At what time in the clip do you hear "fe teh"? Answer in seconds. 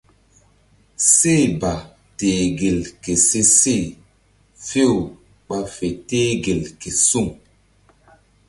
5.75-6.31